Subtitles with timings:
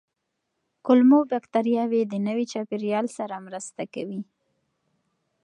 [0.85, 4.21] کولمو بکتریاوې د نوي چاپېریال سره مرسته کوي.